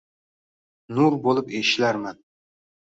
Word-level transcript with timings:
Nur 0.97 1.19
boʼlib 1.27 1.55
eshilarman 1.61 2.23